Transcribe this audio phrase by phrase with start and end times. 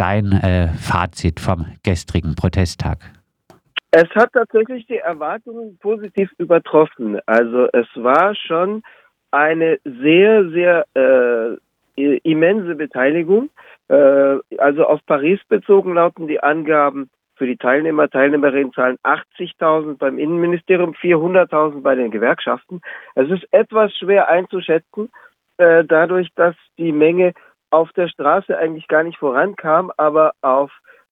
[0.00, 2.98] dein äh, Fazit vom gestrigen Protesttag?
[3.90, 7.18] Es hat tatsächlich die Erwartungen positiv übertroffen.
[7.26, 8.82] Also es war schon
[9.30, 13.50] eine sehr, sehr äh, immense Beteiligung.
[13.88, 20.18] Äh, also auf Paris bezogen lauten die Angaben für die Teilnehmer, Teilnehmerinnen zahlen 80.000 beim
[20.18, 22.80] Innenministerium, 400.000 bei den Gewerkschaften.
[23.14, 25.10] Es ist etwas schwer einzuschätzen,
[25.58, 27.34] äh, dadurch, dass die Menge
[27.70, 30.70] auf der Straße eigentlich gar nicht vorankam, aber auf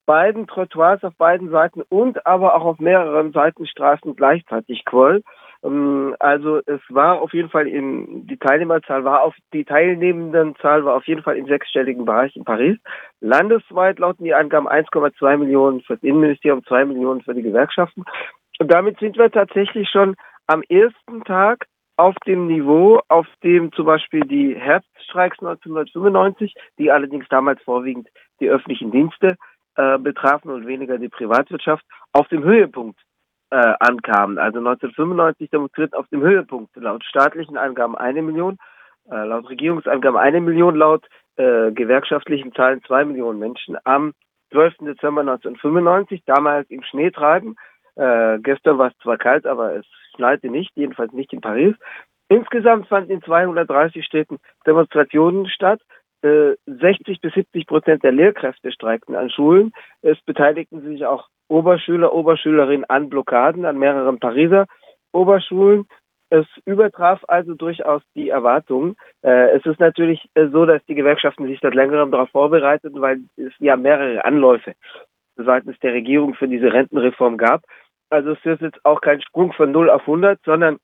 [0.08, 5.22] beiden Trottoirs auf beiden Seiten und aber auch auf mehreren Seitenstraßen gleichzeitig quoll.
[5.62, 10.86] Ähm, also es war auf jeden Fall in die Teilnehmerzahl war auf die teilnehmenden Zahl
[10.86, 12.78] war auf jeden Fall im sechsstelligen Bereich in Paris.
[13.20, 18.04] Landesweit lauten die Angaben 1,2 Millionen für das Innenministerium, 2 Millionen für die Gewerkschaften.
[18.58, 20.16] Und damit sind wir tatsächlich schon
[20.46, 21.66] am ersten Tag
[21.98, 28.08] auf dem Niveau, auf dem zum Beispiel die Herbststreiks 1995, die allerdings damals vorwiegend
[28.40, 29.36] die öffentlichen Dienste
[29.74, 33.00] äh, betrafen und weniger die Privatwirtschaft, auf dem Höhepunkt
[33.50, 34.38] äh, ankamen.
[34.38, 38.58] Also 1995 demonstriert auf dem Höhepunkt laut staatlichen Angaben eine Million,
[39.10, 41.04] äh, laut Regierungsangaben eine Million, laut
[41.36, 44.12] äh, gewerkschaftlichen Zahlen zwei Millionen Menschen am
[44.52, 44.78] 12.
[44.82, 47.56] Dezember 1995, damals im Schneetreiben.
[47.96, 49.86] Äh, gestern war es zwar kalt, aber es
[50.18, 51.74] schneite nicht, jedenfalls nicht in Paris.
[52.28, 55.80] Insgesamt fanden in 230 Städten Demonstrationen statt.
[56.20, 59.72] 60 äh, bis 70 Prozent der Lehrkräfte streikten an Schulen.
[60.02, 64.66] Es beteiligten sich auch Oberschüler, Oberschülerinnen an Blockaden an mehreren Pariser
[65.12, 65.86] Oberschulen.
[66.30, 68.96] Es übertraf also durchaus die Erwartungen.
[69.22, 73.52] Äh, es ist natürlich so, dass die Gewerkschaften sich seit längerem darauf vorbereiteten, weil es
[73.60, 74.74] ja mehrere Anläufe
[75.36, 77.62] seitens der Regierung für diese Rentenreform gab.
[78.10, 80.78] Also es ist jetzt auch kein Sprung von 0 auf 100, sondern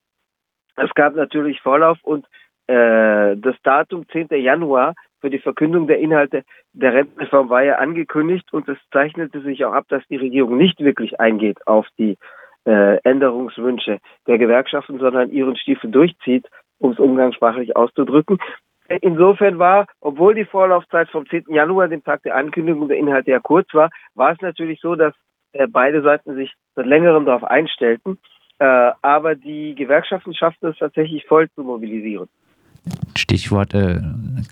[0.76, 2.26] es gab natürlich Vorlauf und
[2.66, 4.28] äh, das Datum 10.
[4.30, 9.64] Januar für die Verkündung der Inhalte der Rentenreform war ja angekündigt und es zeichnete sich
[9.64, 12.18] auch ab, dass die Regierung nicht wirklich eingeht auf die
[12.66, 16.46] äh, Änderungswünsche der Gewerkschaften, sondern ihren Stiefel durchzieht,
[16.78, 18.38] um es umgangssprachlich auszudrücken.
[19.00, 21.44] Insofern war, obwohl die Vorlaufzeit vom 10.
[21.48, 25.14] Januar, dem Tag der Ankündigung der Inhalte ja kurz war, war es natürlich so, dass
[25.54, 28.18] äh, beide Seiten sich seit längerem darauf einstellten.
[28.58, 32.28] Äh, aber die Gewerkschaften schafften es tatsächlich voll zu mobilisieren.
[33.16, 34.00] Stichwort äh,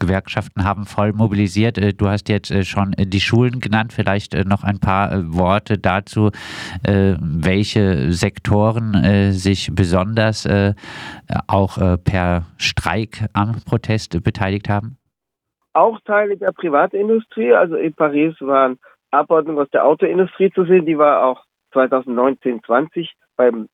[0.01, 1.77] Gewerkschaften haben voll mobilisiert.
[1.77, 3.93] Äh, du hast jetzt äh, schon die Schulen genannt.
[3.93, 6.31] Vielleicht noch ein paar Worte dazu,
[6.85, 10.49] welche Sektoren sich besonders
[11.47, 14.97] auch per Streik am Protest beteiligt haben?
[15.75, 17.53] Auch Teile der Privatindustrie.
[17.53, 18.79] Also in Paris waren
[19.13, 20.87] Abordnungen aus der Autoindustrie zu sehen.
[20.87, 23.69] Die war auch 2019, 20 beim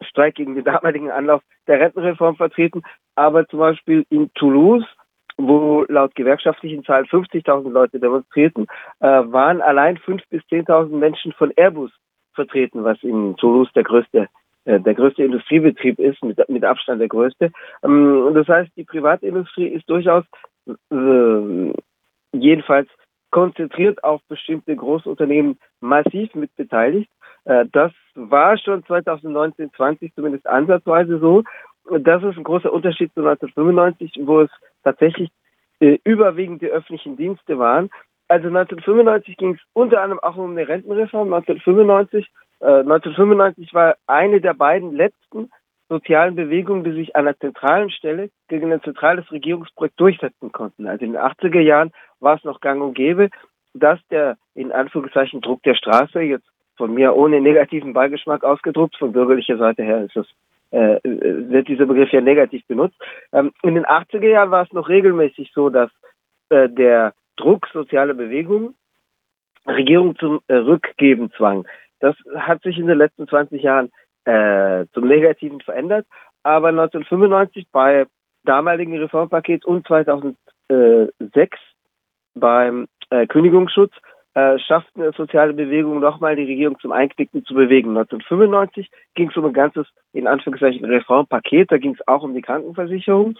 [0.00, 2.82] Streik gegen den damaligen Anlauf der Rentenreform vertreten,
[3.14, 4.84] aber zum Beispiel in Toulouse,
[5.38, 8.66] wo laut gewerkschaftlichen Zahlen 50.000 Leute demonstrierten,
[9.00, 11.90] äh, waren allein 5.000 bis 10.000 Menschen von Airbus
[12.34, 14.28] vertreten, was in Toulouse der größte
[14.66, 17.52] äh, der größte Industriebetrieb ist, mit, mit Abstand der größte.
[17.82, 20.24] Ähm, das heißt, die Privatindustrie ist durchaus
[20.66, 21.72] äh,
[22.32, 22.88] jedenfalls
[23.36, 27.10] konzentriert auf bestimmte Großunternehmen massiv mit beteiligt.
[27.44, 31.42] Äh, das war schon 2019, 20 zumindest ansatzweise so.
[32.00, 34.50] Das ist ein großer Unterschied zu 1995, wo es
[34.82, 35.28] tatsächlich
[35.80, 37.90] äh, überwiegend die öffentlichen Dienste waren.
[38.26, 41.30] Also 1995 ging es unter anderem auch um eine Rentenreform.
[41.30, 42.26] 1995,
[42.60, 45.50] äh, 1995 war eine der beiden letzten
[45.88, 50.86] sozialen Bewegungen, die sich an einer zentralen Stelle gegen ein zentrales Regierungsprojekt durchsetzen konnten.
[50.86, 53.30] Also in den 80er Jahren war es noch gang und gäbe,
[53.74, 58.96] dass der in Anführungszeichen Druck der Straße jetzt von mir ohne negativen Beigeschmack ausgedruckt.
[58.96, 60.26] Von bürgerlicher Seite her ist es,
[60.70, 62.96] äh, wird dieser Begriff ja negativ benutzt.
[63.32, 65.90] Ähm, in den 80er Jahren war es noch regelmäßig so, dass
[66.48, 68.74] äh, der Druck sozialer Bewegungen
[69.66, 71.66] Regierung zum äh, Rückgeben zwang.
[72.00, 73.90] Das hat sich in den letzten 20 Jahren
[74.26, 76.06] äh, zum Negativen verändert.
[76.42, 78.06] Aber 1995 bei
[78.44, 80.36] damaligen Reformpaket und 2006
[82.34, 83.92] beim äh, Kündigungsschutz
[84.34, 87.96] äh, schafften soziale Bewegungen nochmal die Regierung zum Einknicken zu bewegen.
[87.96, 91.70] 1995 ging es um ein ganzes, in Anführungszeichen, Reformpaket.
[91.70, 93.36] Da ging es auch um die Krankenversicherung.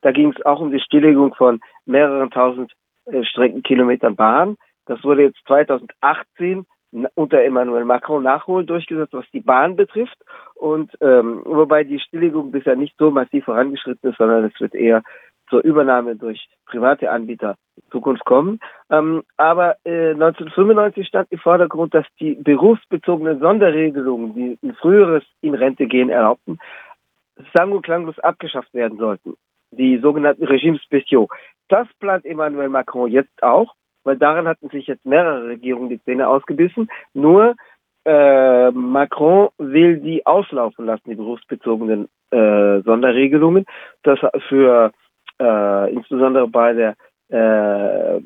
[0.00, 2.72] Da ging es auch um die Stilllegung von mehreren tausend
[3.06, 4.56] äh, Streckenkilometern Bahn.
[4.86, 6.66] Das wurde jetzt 2018
[7.14, 10.18] unter Emmanuel Macron nachholen durchgesetzt, was die Bahn betrifft.
[10.54, 15.02] Und ähm, wobei die Stilllegung bisher nicht so massiv vorangeschritten ist, sondern es wird eher
[15.50, 18.60] zur Übernahme durch private Anbieter in Zukunft kommen.
[18.88, 25.54] Ähm, aber äh, 1995 stand im Vordergrund, dass die berufsbezogenen Sonderregelungen, die ein früheres in
[25.54, 26.58] Rente gehen erlaubten,
[27.54, 29.34] sang- und klanglos abgeschafft werden sollten.
[29.72, 31.28] Die sogenannten Regimes spéciaux.
[31.68, 33.74] Das plant Emmanuel Macron jetzt auch.
[34.04, 36.90] Weil daran hatten sich jetzt mehrere Regierungen die Zähne ausgebissen.
[37.14, 37.54] Nur
[38.04, 43.66] äh, Macron will die auslaufen lassen, die berufsbezogenen äh, Sonderregelungen.
[44.02, 44.18] Das
[44.48, 44.92] für
[45.38, 46.96] äh, insbesondere bei der
[47.28, 48.20] äh,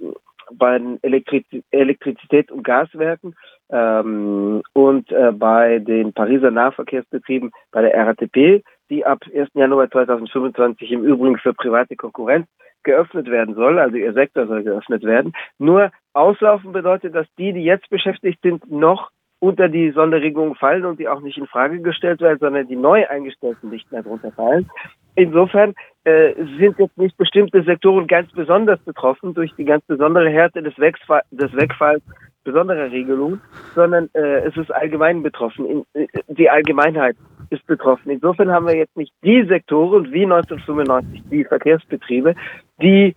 [0.52, 3.34] bei den Elektri Elektrizität- und Gaswerken
[3.70, 9.48] ähm, und äh, bei den Pariser Nahverkehrsbetrieben bei der RATP, die ab 1.
[9.54, 12.46] Januar 2025 im Übrigen für private Konkurrenz
[12.84, 15.32] geöffnet werden soll, also ihr Sektor soll geöffnet werden.
[15.58, 19.10] Nur auslaufen bedeutet, dass die, die jetzt beschäftigt sind, noch
[19.40, 23.06] unter die Sonderregelung fallen und die auch nicht in Frage gestellt werden, sondern die neu
[23.06, 24.70] eingestellten nicht mehr drunter fallen.
[25.16, 30.62] Insofern äh, sind jetzt nicht bestimmte Sektoren ganz besonders betroffen durch die ganz besondere Härte
[30.62, 32.02] des, Wegfall, des Wegfalls
[32.42, 33.40] besonderer Regelungen,
[33.74, 35.66] sondern äh, es ist allgemein betroffen.
[35.66, 37.16] In, äh, die Allgemeinheit
[37.54, 38.10] ist betroffen.
[38.10, 42.34] Insofern haben wir jetzt nicht die Sektoren wie 1995, die Verkehrsbetriebe,
[42.80, 43.14] die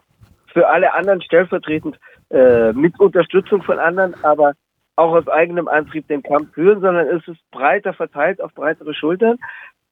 [0.54, 2.00] für alle anderen stellvertretend
[2.30, 4.54] äh, mit Unterstützung von anderen, aber
[4.96, 9.38] auch aus eigenem Antrieb den Kampf führen, sondern es ist breiter verteilt auf breitere Schultern.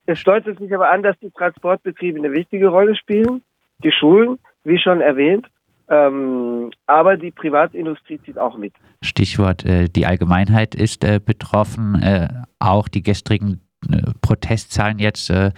[0.08, 3.44] Es deutet sich aber an, dass die Transportbetriebe eine wichtige Rolle spielen,
[3.84, 5.48] die Schulen, wie schon erwähnt,
[5.88, 8.74] ähm, aber die Privatindustrie zieht auch mit.
[9.04, 12.02] Stichwort, äh, die Allgemeinheit ist äh, betroffen.
[12.02, 13.62] Äh, auch die gestrigen
[14.22, 15.52] Protestzahlen jetzt äh,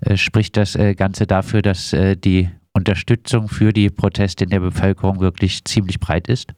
[0.00, 5.64] äh, spricht das Ganze dafür, dass die Unterstützung für die Proteste in der Bevölkerung wirklich
[5.64, 6.54] ziemlich breit ist?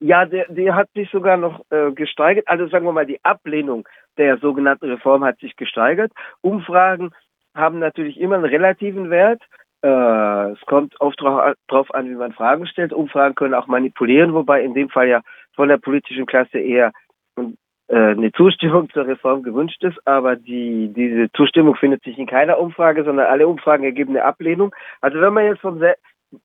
[0.00, 2.48] Ja, der, der hat sich sogar noch äh, gesteigert.
[2.48, 3.86] Also sagen wir mal, die Ablehnung
[4.16, 6.12] der sogenannten Reform hat sich gesteigert.
[6.40, 7.10] Umfragen
[7.54, 9.42] haben natürlich immer einen relativen Wert.
[9.82, 12.94] Äh, es kommt oft darauf an, wie man Fragen stellt.
[12.94, 15.20] Umfragen können auch manipulieren, wobei in dem Fall ja
[15.54, 16.92] von der politischen Klasse eher
[17.36, 17.42] äh,
[17.96, 23.04] eine Zustimmung zur Reform gewünscht ist, aber die, diese Zustimmung findet sich in keiner Umfrage,
[23.04, 24.74] sondern alle Umfragen ergeben eine Ablehnung.
[25.00, 25.80] Also wenn man jetzt vom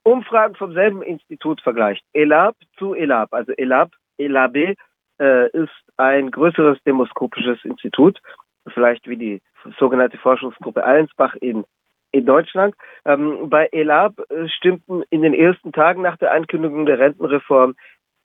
[0.02, 2.04] Umfragen vom selben Institut vergleicht.
[2.12, 3.32] ELAB zu ELAB.
[3.32, 4.56] Also ELAB, ELAB
[5.20, 8.20] äh, ist ein größeres demoskopisches Institut,
[8.66, 9.42] vielleicht wie die
[9.78, 11.64] sogenannte Forschungsgruppe Allensbach in
[12.12, 12.74] in Deutschland.
[13.04, 17.74] Ähm, bei ELAB äh, stimmten in den ersten Tagen nach der Ankündigung der Rentenreform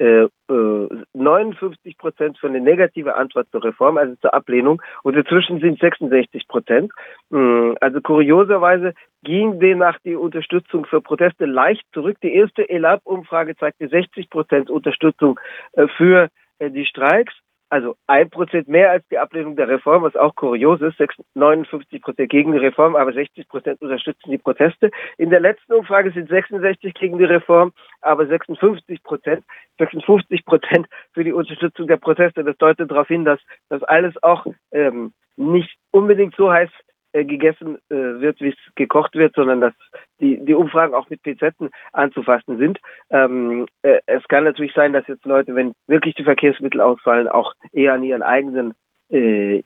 [0.02, 5.80] 59 äh, Prozent für eine negative Antwort zur Reform, also zur Ablehnung, und inzwischen sind
[5.80, 6.92] 66 Prozent.
[7.30, 8.94] Mm, also kurioserweise
[9.24, 12.18] ging demnach die Unterstützung für Proteste leicht zurück.
[12.24, 15.40] Die erste ELAB-Umfrage zeigte 60 Prozent Unterstützung
[15.74, 17.34] äh, für äh, die Streiks
[17.72, 21.02] also ein Prozent mehr als die Ablehnung der Reform, was auch kurios ist.
[21.36, 24.92] 59 Prozent gegen die Reform, aber 60 Prozent unterstützen die Proteste.
[25.18, 27.72] In der letzten Umfrage sind 66 gegen die Reform,
[28.02, 29.46] aber 56 Prozent,
[29.78, 32.44] 56 Prozent für die Unterstützung der Proteste.
[32.44, 33.40] Das deutet darauf hin, dass
[33.70, 36.70] das alles auch ähm, nicht unbedingt so heiß
[37.14, 39.74] äh, gegessen äh, wird, wie es gekocht wird, sondern dass
[40.20, 42.80] die, die Umfragen auch mit Pinzetten anzufassen sind.
[43.10, 47.54] Ähm, äh, es kann natürlich sein, dass jetzt Leute, wenn wirklich die Verkehrsmittel ausfallen, auch
[47.72, 48.74] eher an ihren eigenen,
[49.10, 49.60] äh,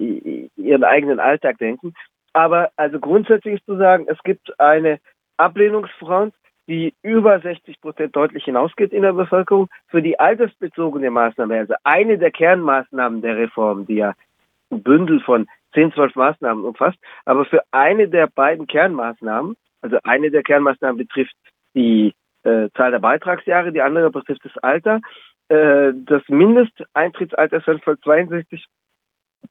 [0.56, 1.94] ihren eigenen Alltag denken.
[2.34, 5.00] Aber also grundsätzlich ist zu sagen, es gibt eine
[5.38, 6.34] Ablehnungsfront,
[6.68, 12.18] die über 60 Prozent deutlich hinausgeht in der Bevölkerung für die altersbezogene Maßnahme, also eine
[12.18, 14.14] der Kernmaßnahmen der Reform, die ja
[14.72, 16.98] ein Bündel von 10, 12 Maßnahmen umfasst.
[17.26, 21.36] Aber für eine der beiden Kernmaßnahmen, also eine der Kernmaßnahmen betrifft
[21.76, 22.14] die
[22.44, 25.02] äh, Zahl der Beitragsjahre, die andere betrifft das Alter.
[25.50, 28.66] Äh, das Mindesteintrittsalter soll von 62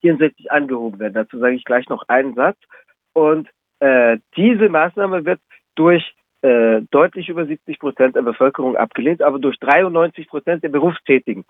[0.01, 1.15] 64 angehoben werden.
[1.15, 2.59] Dazu sage ich gleich noch einen Satz.
[3.13, 5.41] Und äh, diese Maßnahme wird
[5.77, 11.45] durch äh, deutlich über 70 Prozent der Bevölkerung abgelehnt, aber durch 93 Prozent der Berufstätigen.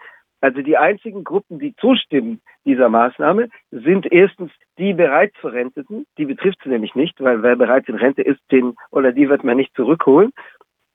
[0.45, 6.59] Also die einzigen Gruppen, die zustimmen dieser Maßnahme, sind erstens die bereits Verrenteten, die betrifft
[6.63, 9.75] sie nämlich nicht, weil wer bereits in Rente ist, den oder die wird man nicht
[9.75, 10.33] zurückholen.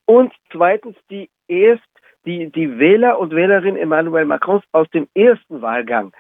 [0.05, 1.81] Und zweitens die erst
[2.27, 6.13] die, die Wähler und Wählerinnen Emmanuel Macrons aus dem ersten Wahlgang.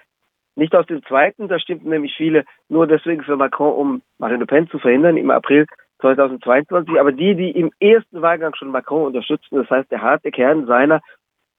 [0.55, 4.47] Nicht aus dem zweiten, da stimmten nämlich viele nur deswegen für Macron, um Marine Le
[4.47, 5.67] Pen zu verhindern im April
[6.01, 10.65] 2022, aber die, die im ersten Wahlgang schon Macron unterstützten, das heißt der harte Kern
[10.65, 11.01] seiner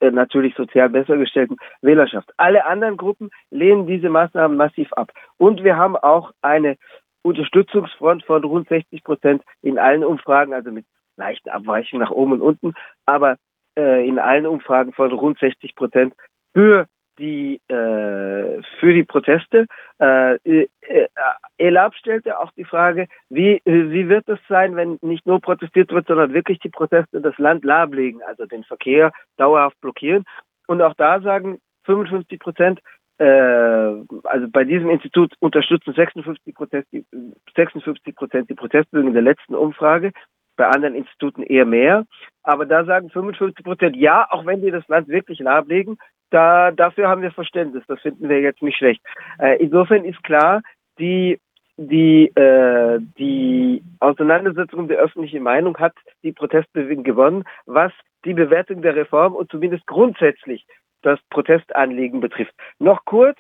[0.01, 2.31] äh, natürlich sozial besser gestellten Wählerschaft.
[2.37, 5.13] Alle anderen Gruppen lehnen diese Maßnahmen massiv ab.
[5.37, 6.77] Und wir haben auch eine
[7.23, 12.41] Unterstützungsfront von rund 60 Prozent in allen Umfragen, also mit leichten Abweichungen nach oben und
[12.41, 12.75] unten,
[13.07, 13.37] aber
[13.79, 16.15] äh, in allen Umfragen von rund 60 Prozent
[16.55, 16.87] für
[17.21, 19.67] die äh, für die Proteste.
[20.01, 20.67] Äh, äh,
[21.59, 26.07] Elab stellte auch die Frage, wie, wie wird es sein, wenn nicht nur protestiert wird,
[26.07, 30.25] sondern wirklich die Proteste das Land lahmlegen, also den Verkehr dauerhaft blockieren.
[30.67, 32.81] Und auch da sagen 55 Prozent,
[33.19, 37.05] äh, also bei diesem Institut unterstützen 56 Prozent die,
[37.55, 40.13] 56 Prozent die Protestbildung in der letzten Umfrage.
[40.57, 42.05] bei anderen Instituten eher mehr.
[42.43, 45.97] Aber da sagen 55 Prozent ja, auch wenn die das Land wirklich lahmlegen,
[46.31, 47.85] da, dafür haben wir Verständnis.
[47.87, 49.03] Das finden wir jetzt nicht schlecht.
[49.39, 50.63] Äh, insofern ist klar,
[50.99, 51.39] die
[51.83, 57.91] die, äh, die Auseinandersetzung der öffentlichen Meinung hat die Protestbewegung gewonnen, was
[58.27, 60.67] die Bewertung der Reform und zumindest grundsätzlich
[61.01, 62.53] das Protestanliegen betrifft.
[62.79, 63.39] Noch kurz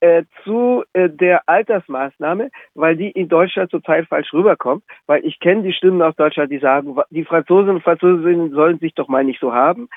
[0.00, 5.62] äh, zu äh, der Altersmaßnahme, weil die in Deutschland zurzeit falsch rüberkommt, weil ich kenne
[5.62, 9.40] die Stimmen aus Deutschland, die sagen, die Franzosen und Französinnen sollen sich doch mal nicht
[9.40, 9.88] so haben.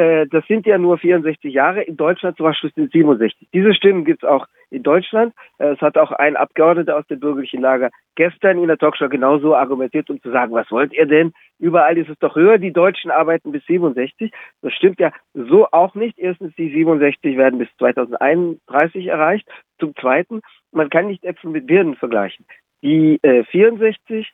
[0.00, 3.48] Äh, das sind ja nur 64 Jahre, in Deutschland zum Beispiel sind 67.
[3.52, 5.34] Diese Stimmen gibt es auch in Deutschland.
[5.58, 9.54] Äh, es hat auch ein Abgeordneter aus dem bürgerlichen Lager gestern in der Talkshow genauso
[9.54, 11.32] argumentiert, um zu sagen, was wollt ihr denn?
[11.58, 14.32] Überall ist es doch höher, die Deutschen arbeiten bis 67.
[14.62, 16.18] Das stimmt ja so auch nicht.
[16.18, 19.46] Erstens, die 67 werden bis 2031 erreicht.
[19.78, 20.40] Zum Zweiten,
[20.72, 22.46] man kann nicht Äpfel mit Birnen vergleichen.
[22.82, 24.32] Die äh, 64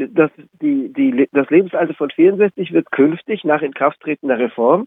[0.00, 0.30] das,
[0.62, 4.86] die, die, das Lebensalter von 64 wird künftig nach Inkrafttreten der Reform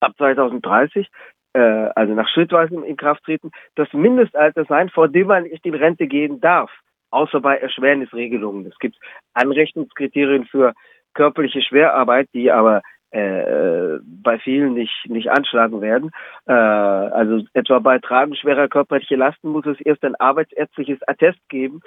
[0.00, 1.08] ab 2030,
[1.52, 6.40] äh, also nach schrittweisem Inkrafttreten, das Mindestalter sein, vor dem man nicht in Rente gehen
[6.40, 6.70] darf,
[7.10, 8.66] außer bei Erschwernisregelungen.
[8.66, 8.96] Es gibt
[9.34, 10.74] Anrechnungskriterien für
[11.14, 16.10] körperliche Schwerarbeit, die aber äh, bei vielen nicht, nicht anschlagen werden.
[16.46, 21.80] Äh, also etwa bei Tragen schwerer körperlicher Lasten muss es erst ein arbeitsärztliches Attest geben,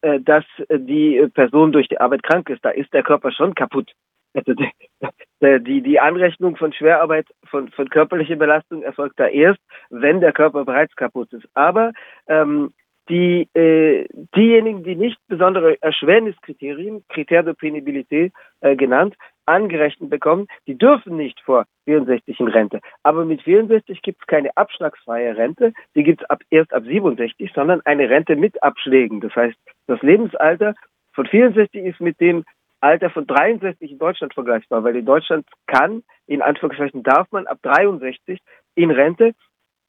[0.00, 2.64] äh, dass die Person durch die Arbeit krank ist.
[2.64, 3.92] Da ist der Körper schon kaputt.
[4.34, 4.54] Also
[5.58, 10.64] die, die Anrechnung von Schwerarbeit, von, von körperlicher Belastung erfolgt da erst, wenn der Körper
[10.64, 11.48] bereits kaputt ist.
[11.54, 11.92] Aber
[12.28, 12.72] ähm,
[13.08, 14.06] die, äh,
[14.36, 21.40] diejenigen, die nicht besondere Erschwerniskriterien, Kriterien de Penibilité äh, genannt, angerechnet bekommen, die dürfen nicht
[21.40, 22.80] vor 64 in Rente.
[23.02, 27.50] Aber mit 64 gibt es keine abschlagsfreie Rente, die gibt es ab, erst ab 67,
[27.52, 29.20] sondern eine Rente mit Abschlägen.
[29.20, 29.56] Das heißt,
[29.88, 30.74] das Lebensalter
[31.12, 32.44] von 64 ist mit dem
[32.80, 37.58] Alter von 63 in Deutschland vergleichbar, weil in Deutschland kann, in Anführungszeichen darf man ab
[37.62, 38.40] 63
[38.74, 39.32] in Rente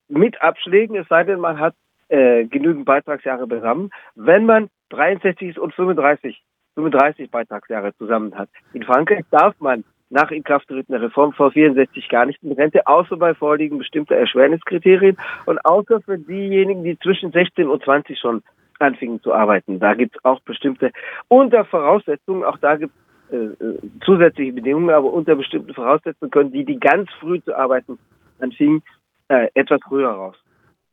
[0.08, 1.76] mit Abschlägen, es sei denn, man hat
[2.10, 6.44] äh, genügend Beitragsjahre besammen, wenn man 63 ist und 35,
[6.76, 8.50] 35 Beitragsjahre zusammen hat.
[8.74, 13.16] In Frankreich darf man nach Inkrafttreten der Reform vor 64 gar nicht in Rente, außer
[13.16, 18.44] bei Vorliegen bestimmter Erschwerniskriterien und außer für diejenigen, die zwischen 16 und 20 schon
[18.82, 19.80] anfingen zu arbeiten.
[19.80, 20.92] Da gibt es auch bestimmte,
[21.28, 22.94] unter Voraussetzungen, auch da gibt
[23.30, 27.56] es äh, äh, zusätzliche Bedingungen, aber unter bestimmten Voraussetzungen können die, die ganz früh zu
[27.56, 27.98] arbeiten
[28.40, 28.82] anfingen,
[29.30, 30.36] äh, etwas früher raus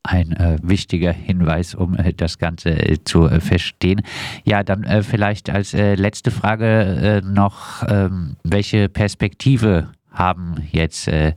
[0.09, 4.03] ein äh, wichtiger Hinweis, um äh, das Ganze äh, zu äh, verstehen.
[4.45, 11.33] Ja, dann äh, vielleicht als letzte Frage noch, ähm, welche Perspektive haben jetzt äh,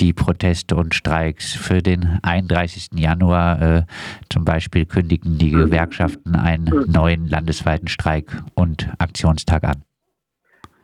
[0.00, 2.90] die Proteste und Streiks für den 31.
[2.94, 3.62] Januar.
[3.62, 3.82] Äh,
[4.30, 9.82] zum Beispiel kündigen die Gewerkschaften einen neuen landesweiten Streik und Aktionstag an.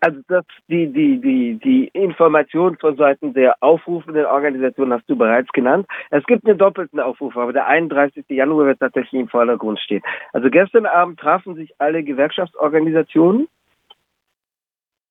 [0.05, 5.53] Also das, die, die, die, die Information von Seiten der aufrufenden Organisation hast du bereits
[5.53, 5.87] genannt.
[6.11, 8.25] Es gibt einen doppelten Aufruf, aber der 31.
[8.29, 10.03] Januar wird tatsächlich im Vordergrund stehen.
[10.33, 13.47] Also gestern Abend trafen sich alle Gewerkschaftsorganisationen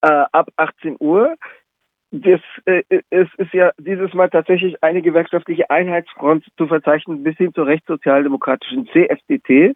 [0.01, 1.35] äh, ab 18 Uhr
[2.11, 7.53] das, äh, es ist ja dieses Mal tatsächlich eine gewerkschaftliche Einheitsfront zu verzeichnen bis hin
[7.53, 9.75] zur rechtssozialdemokratischen CFDT.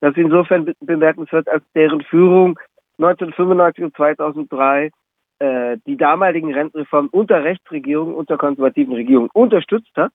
[0.00, 2.58] Das ist insofern bemerkenswert, als deren Führung
[2.98, 4.90] 1995 und 2003
[5.38, 10.10] äh, die damaligen Rentenreformen unter Rechtsregierungen, unter konservativen Regierungen unterstützt hat.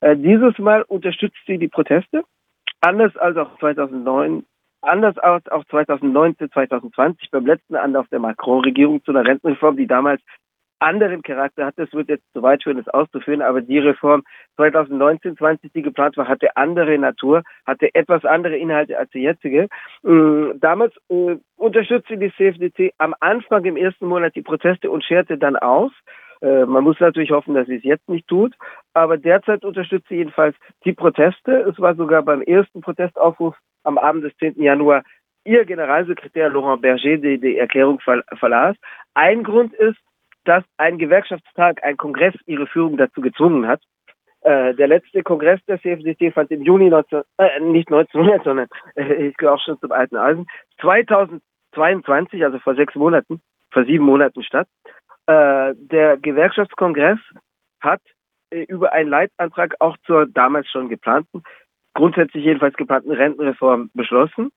[0.00, 2.24] Äh, dieses Mal unterstützt sie die Proteste,
[2.82, 4.44] anders als auch 2009,
[4.82, 10.20] anders als auch 2019, 2020 beim letzten Anlauf der Macron-Regierung zu einer Rentenreform, die damals
[10.80, 11.74] anderen Charakter hat.
[11.76, 14.22] Das wird jetzt zu weit führen, das auszuführen, aber die Reform
[14.56, 19.68] 2019, 20, die geplant war, hatte andere Natur, hatte etwas andere Inhalte als die jetzige.
[20.02, 25.38] Mm, damals äh, unterstützte die CFDT am Anfang im ersten Monat die Proteste und scherte
[25.38, 25.92] dann aus.
[26.42, 28.54] Äh, man muss natürlich hoffen, dass sie es jetzt nicht tut,
[28.94, 31.52] aber derzeit unterstützt sie jedenfalls die Proteste.
[31.52, 34.60] Es war sogar beim ersten Protestaufruf am Abend des 10.
[34.62, 35.02] Januar
[35.44, 38.76] ihr Generalsekretär Laurent Berger, die die Erklärung verlas.
[39.14, 39.98] Ein Grund ist,
[40.50, 43.80] dass ein Gewerkschaftstag, ein Kongress ihre Führung dazu gezwungen hat.
[44.40, 48.66] Äh, der letzte Kongress der CFDT fand im Juni 19, äh, nicht 1900, sondern
[48.96, 50.48] äh, ich gehöre auch schon zum alten Eisen,
[50.80, 53.40] 2022, also vor sechs Monaten,
[53.70, 54.66] vor sieben Monaten statt.
[55.26, 57.20] Äh, der Gewerkschaftskongress
[57.80, 58.00] hat
[58.50, 61.44] äh, über einen Leitantrag auch zur damals schon geplanten,
[61.94, 64.50] grundsätzlich jedenfalls geplanten Rentenreform beschlossen.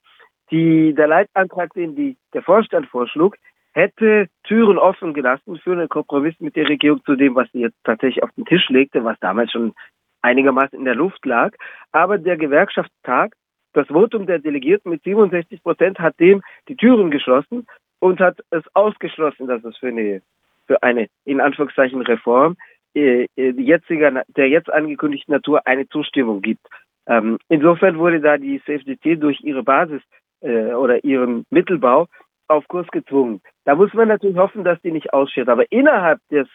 [0.49, 3.35] Die, der Leitantrag, den die, der Vorstand vorschlug,
[3.73, 7.77] hätte Türen offen gelassen für einen Kompromiss mit der Regierung zu dem, was sie jetzt
[7.83, 9.73] tatsächlich auf den Tisch legte, was damals schon
[10.21, 11.53] einigermaßen in der Luft lag.
[11.91, 13.35] Aber der Gewerkschaftstag,
[13.73, 17.65] das Votum der Delegierten mit 67 Prozent hat dem die Türen geschlossen
[17.99, 20.21] und hat es ausgeschlossen, dass es für eine,
[20.67, 22.55] für eine in Anführungszeichen Reform
[22.95, 26.65] äh, äh jetziger, der jetzt angekündigten Natur eine Zustimmung gibt.
[27.07, 30.01] Ähm, insofern wurde da die CFDT durch ihre Basis
[30.41, 32.07] äh, oder ihren Mittelbau
[32.47, 33.41] auf Kurs gezwungen.
[33.65, 35.49] Da muss man natürlich hoffen, dass die nicht ausschert.
[35.49, 36.47] Aber innerhalb des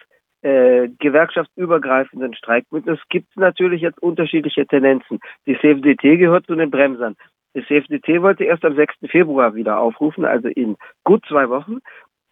[0.43, 5.19] äh, gewerkschaftsübergreifenden Streikbündnisses gibt es natürlich jetzt unterschiedliche Tendenzen.
[5.47, 7.17] Die CFDT gehört zu den Bremsern.
[7.55, 8.95] Die CFDT wollte erst am 6.
[9.11, 11.79] Februar wieder aufrufen, also in gut zwei Wochen.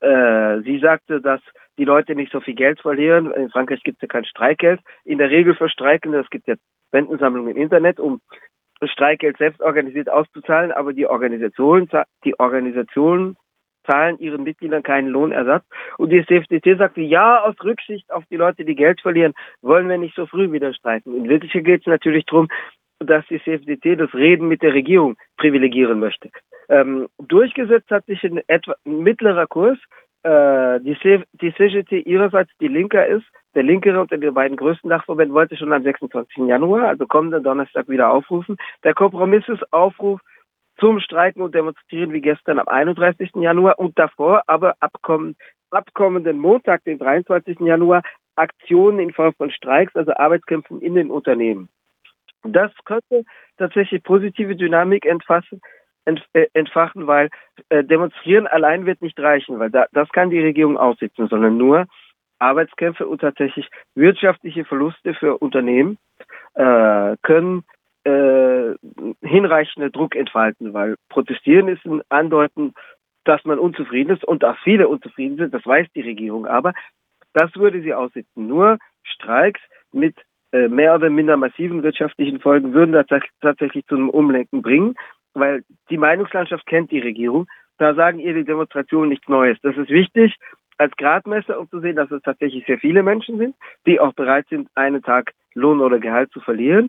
[0.00, 1.40] Äh, sie sagte, dass
[1.78, 3.32] die Leute nicht so viel Geld verlieren.
[3.32, 4.80] In Frankreich gibt es ja kein Streikgeld.
[5.04, 6.54] In der Regel für Streikende, es gibt ja
[6.88, 8.20] Spendensammlungen im Internet, um
[8.82, 11.88] Streikgeld selbst organisiert auszuzahlen, aber die Organisationen,
[12.24, 13.36] die Organisationen
[13.86, 15.64] zahlen ihren Mitgliedern keinen Lohnersatz.
[15.98, 19.98] Und die CFDT sagte, ja, aus Rücksicht auf die Leute, die Geld verlieren, wollen wir
[19.98, 21.16] nicht so früh wieder streiken.
[21.16, 22.48] In Wirklichkeit geht es natürlich darum,
[22.98, 26.30] dass die CFDT das Reden mit der Regierung privilegieren möchte.
[26.68, 29.78] Ähm, durchgesetzt hat sich ein, etwa, mittlerer Kurs.
[30.22, 33.24] Äh, die, C, die CGT ihrerseits die linker ist.
[33.54, 36.46] Der linkere unter den beiden größten Dachverbänden wollte schon am 26.
[36.46, 38.56] Januar, also kommenden Donnerstag, wieder aufrufen.
[38.84, 40.20] Der Kompromiss ist Aufruf
[40.78, 43.30] zum Streiken und Demonstrieren wie gestern am 31.
[43.36, 45.36] Januar und davor aber abkommen,
[45.70, 47.60] abkommenden Montag, den 23.
[47.60, 48.02] Januar,
[48.36, 51.68] Aktionen in Form von Streiks, also Arbeitskämpfen in den Unternehmen.
[52.42, 53.24] Das könnte
[53.56, 55.60] tatsächlich positive Dynamik entfassen,
[56.04, 57.30] ent, äh, entfachen, weil
[57.70, 61.86] äh, demonstrieren allein wird nicht reichen, weil da, das kann die Regierung aussitzen, sondern nur
[62.38, 65.98] Arbeitskämpfe und tatsächlich wirtschaftliche Verluste für Unternehmen
[66.54, 67.64] äh, können
[68.06, 68.76] äh,
[69.20, 72.72] hinreichender Druck entfalten, weil protestieren ist ein Andeuten,
[73.24, 76.72] dass man unzufrieden ist und auch viele unzufrieden sind, das weiß die Regierung aber.
[77.32, 78.46] Das würde sie aussitzen.
[78.46, 79.60] Nur Streiks
[79.92, 80.14] mit
[80.52, 83.06] äh, mehr oder minder massiven wirtschaftlichen Folgen würden das
[83.40, 84.94] tatsächlich zu einem Umlenken bringen,
[85.34, 87.48] weil die Meinungslandschaft kennt die Regierung.
[87.78, 89.58] Da sagen ihr die Demonstrationen nichts Neues.
[89.62, 90.36] Das ist wichtig
[90.78, 94.46] als Gradmesser, um zu sehen, dass es tatsächlich sehr viele Menschen sind, die auch bereit
[94.48, 96.88] sind, einen Tag Lohn oder Gehalt zu verlieren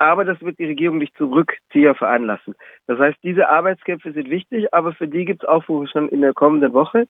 [0.00, 2.54] aber das wird die Regierung nicht zu Rückzieher veranlassen.
[2.86, 6.32] Das heißt, diese Arbeitskämpfe sind wichtig, aber für die gibt es Aufrufe schon in der
[6.32, 7.06] kommenden Woche.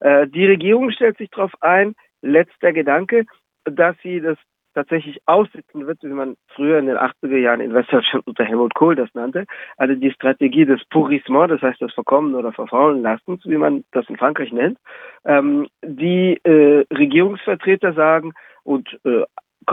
[0.00, 3.24] Äh, die Regierung stellt sich darauf ein, letzter Gedanke,
[3.64, 4.36] dass sie das
[4.74, 8.96] tatsächlich aussitzen wird, wie man früher in den 80er Jahren in Westdeutschland unter Helmut Kohl
[8.96, 9.44] das nannte.
[9.76, 14.08] Also die Strategie des Pourrissement, das heißt das Verkommen oder Verfaulen Lassens, wie man das
[14.08, 14.78] in Frankreich nennt.
[15.24, 18.32] Ähm, die äh, Regierungsvertreter sagen
[18.64, 19.22] und äh,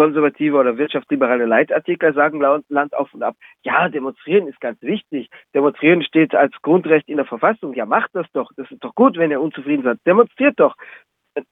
[0.02, 5.30] konservative oder wirtschaftsliberale Leitartikel sagen Land auf und ab, ja, demonstrieren ist ganz wichtig.
[5.54, 7.76] Demonstrieren steht als Grundrecht in der Verfassung.
[7.76, 8.50] Ja, macht das doch.
[8.58, 10.00] Das ist doch gut, wenn ihr unzufrieden seid.
[10.08, 10.76] Demonstriert doch.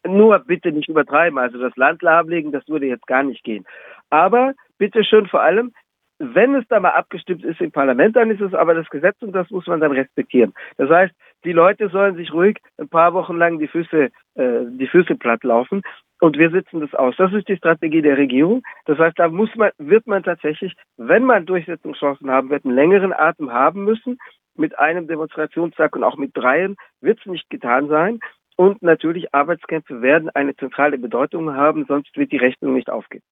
[0.03, 1.37] Nur bitte nicht übertreiben.
[1.37, 3.65] Also das Land lahmlegen, das würde jetzt gar nicht gehen.
[4.09, 5.71] Aber bitte schön vor allem,
[6.17, 9.31] wenn es da mal abgestimmt ist im Parlament, dann ist es aber das Gesetz und
[9.33, 10.53] das muss man dann respektieren.
[10.77, 11.13] Das heißt,
[11.45, 15.43] die Leute sollen sich ruhig ein paar Wochen lang die Füße, äh, die Füße platt
[15.43, 15.83] laufen
[16.19, 17.15] und wir sitzen das aus.
[17.17, 18.63] Das ist die Strategie der Regierung.
[18.85, 23.13] Das heißt, da muss man, wird man tatsächlich, wenn man Durchsetzungschancen haben wird, einen längeren
[23.13, 24.17] Atem haben müssen.
[24.55, 28.19] Mit einem Demonstrationstag und auch mit dreien wird es nicht getan sein.
[28.57, 33.23] Und natürlich Arbeitskämpfe werden eine zentrale Bedeutung haben, sonst wird die Rechnung nicht aufgehen.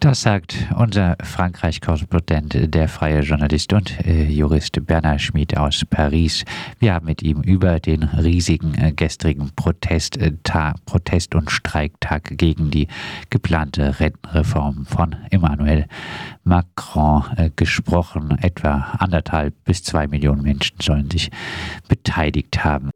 [0.00, 6.44] Das sagt unser Frankreich-Korrespondent, der freie Journalist und äh, Jurist Bernhard Schmid aus Paris.
[6.78, 10.32] Wir haben mit ihm über den riesigen äh, gestrigen Protest, äh,
[10.84, 12.88] Protest- und Streiktag gegen die
[13.30, 15.86] geplante Rentenreform von Emmanuel
[16.44, 18.36] Macron äh, gesprochen.
[18.42, 21.30] Etwa anderthalb bis zwei Millionen Menschen sollen sich
[21.88, 22.90] beteiligt haben.